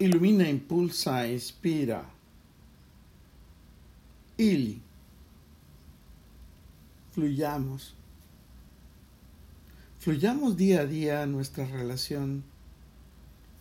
[0.00, 2.04] Ilumina, impulsa, inspira.
[4.36, 4.82] Ili.
[7.12, 7.94] Fluyamos.
[10.00, 12.42] Fluyamos día a día nuestra relación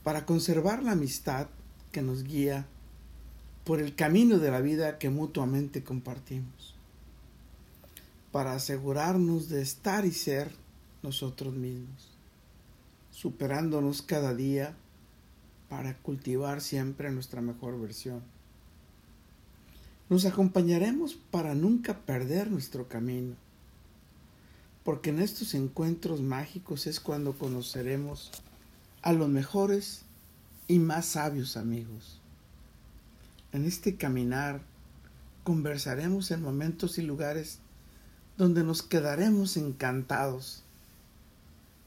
[0.03, 1.47] para conservar la amistad
[1.91, 2.65] que nos guía
[3.63, 6.75] por el camino de la vida que mutuamente compartimos,
[8.31, 10.51] para asegurarnos de estar y ser
[11.03, 12.09] nosotros mismos,
[13.11, 14.75] superándonos cada día
[15.73, 18.21] para cultivar siempre nuestra mejor versión.
[20.07, 23.33] Nos acompañaremos para nunca perder nuestro camino,
[24.83, 28.29] porque en estos encuentros mágicos es cuando conoceremos
[29.01, 30.03] a los mejores
[30.67, 32.21] y más sabios amigos.
[33.51, 34.61] En este caminar
[35.43, 37.57] conversaremos en momentos y lugares
[38.37, 40.61] donde nos quedaremos encantados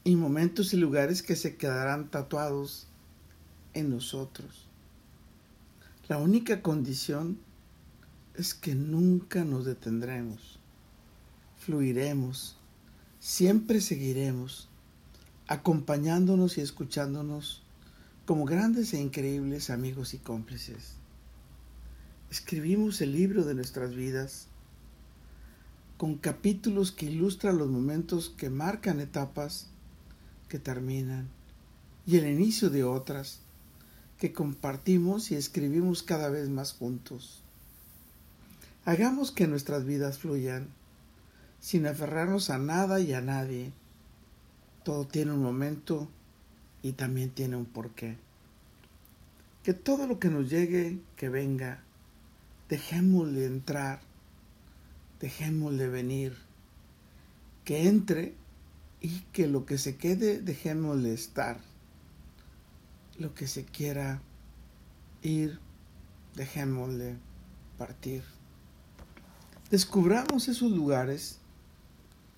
[0.03, 2.89] y momentos y lugares que se quedarán tatuados
[3.77, 4.67] en nosotros.
[6.09, 7.39] La única condición
[8.35, 10.59] es que nunca nos detendremos,
[11.59, 12.57] fluiremos,
[13.19, 14.69] siempre seguiremos,
[15.49, 17.63] acompañándonos y escuchándonos
[18.25, 20.95] como grandes e increíbles amigos y cómplices.
[22.31, 24.49] Escribimos el libro de nuestras vidas
[25.97, 29.69] con capítulos que ilustran los momentos que marcan etapas
[30.49, 31.29] que terminan
[32.07, 33.41] y el inicio de otras
[34.19, 37.43] que compartimos y escribimos cada vez más juntos.
[38.85, 40.69] Hagamos que nuestras vidas fluyan,
[41.61, 43.73] sin aferrarnos a nada y a nadie.
[44.85, 46.09] Todo tiene un momento
[46.83, 48.17] y también tiene un porqué.
[49.65, 51.83] Que todo lo que nos llegue, que venga,
[52.69, 54.01] dejémosle entrar,
[55.21, 56.37] dejémosle venir,
[57.65, 58.35] que entre
[59.01, 61.59] y que lo que se quede, dejémosle estar
[63.19, 64.21] lo que se quiera
[65.23, 65.59] ir,
[66.35, 67.17] dejémosle
[67.79, 68.23] partir.
[69.71, 71.39] Descubramos esos lugares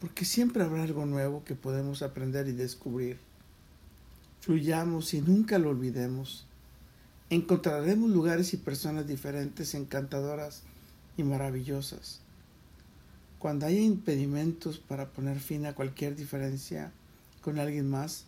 [0.00, 3.18] porque siempre habrá algo nuevo que podemos aprender y descubrir.
[4.40, 6.46] Fluyamos y nunca lo olvidemos.
[7.30, 10.62] Encontraremos lugares y personas diferentes, encantadoras
[11.16, 12.20] y maravillosas.
[13.38, 16.92] Cuando haya impedimentos para poner fin a cualquier diferencia
[17.42, 18.24] con alguien más,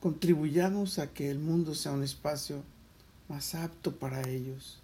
[0.00, 2.62] contribuyamos a que el mundo sea un espacio
[3.28, 4.78] más apto para ellos.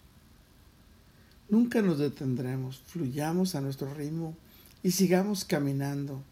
[1.48, 4.34] Nunca nos detendremos, fluyamos a nuestro ritmo
[4.82, 6.22] y sigamos caminando.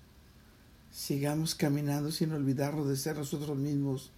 [0.93, 4.11] Sigamos caminando sin olvidarnos de ser nosotros mismos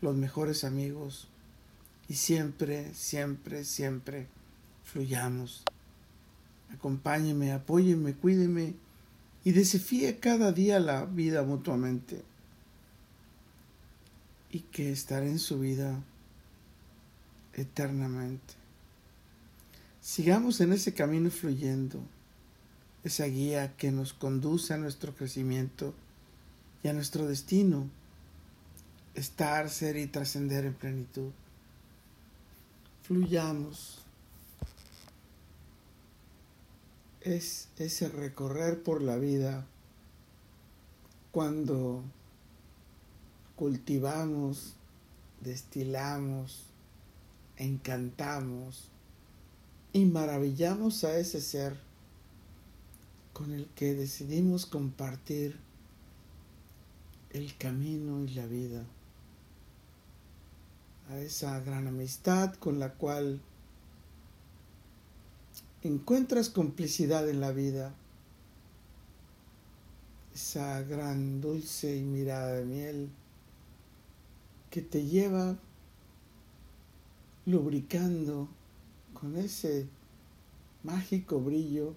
[0.00, 1.28] los mejores amigos.
[2.08, 4.26] Y siempre, siempre, siempre
[4.84, 5.64] fluyamos.
[6.72, 8.74] Acompáñeme, apóyeme, cuídeme
[9.44, 12.22] y desafíe cada día la vida mutuamente
[14.54, 16.00] y que estará en su vida
[17.54, 18.54] eternamente.
[20.00, 21.98] Sigamos en ese camino fluyendo,
[23.02, 25.92] esa guía que nos conduce a nuestro crecimiento
[26.84, 27.88] y a nuestro destino,
[29.16, 31.32] estar, ser y trascender en plenitud.
[33.02, 34.02] Fluyamos.
[37.22, 39.66] Es ese recorrer por la vida
[41.32, 42.04] cuando
[43.56, 44.74] cultivamos,
[45.40, 46.64] destilamos,
[47.56, 48.88] encantamos
[49.92, 51.76] y maravillamos a ese ser
[53.32, 55.58] con el que decidimos compartir
[57.30, 58.84] el camino y la vida,
[61.10, 63.40] a esa gran amistad con la cual
[65.82, 67.92] encuentras complicidad en la vida,
[70.32, 73.10] esa gran dulce y mirada de miel
[74.74, 75.56] que te lleva
[77.46, 78.48] lubricando
[79.12, 79.86] con ese
[80.82, 81.94] mágico brillo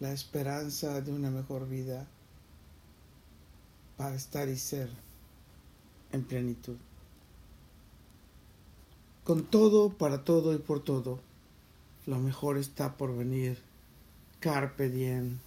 [0.00, 2.08] la esperanza de una mejor vida
[3.96, 4.90] para estar y ser
[6.10, 6.78] en plenitud.
[9.22, 11.20] Con todo, para todo y por todo,
[12.06, 13.56] lo mejor está por venir.
[14.40, 15.38] Carpe diem.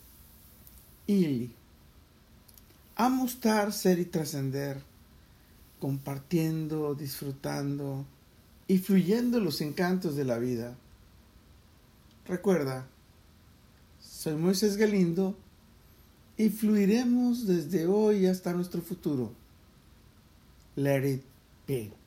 [1.08, 1.54] Ili.
[2.96, 4.93] Amo estar, ser y trascender
[5.84, 8.06] compartiendo, disfrutando
[8.70, 10.78] y fluyendo los encantos de la vida.
[12.26, 12.88] Recuerda,
[14.00, 15.36] soy Moisés Galindo
[16.38, 19.34] y fluiremos desde hoy hasta nuestro futuro.
[20.78, 21.24] Let it
[21.68, 22.03] be.